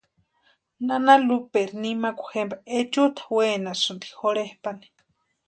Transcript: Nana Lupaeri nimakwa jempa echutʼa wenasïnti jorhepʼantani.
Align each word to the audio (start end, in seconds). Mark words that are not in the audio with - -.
Nana 0.87 1.13
Lupaeri 1.27 1.75
nimakwa 1.81 2.27
jempa 2.33 2.55
echutʼa 2.77 3.23
wenasïnti 3.35 4.07
jorhepʼantani. 4.19 4.87